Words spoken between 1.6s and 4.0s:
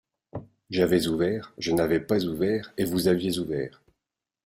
n’avais pas ouvert, et vous aviez ouvert.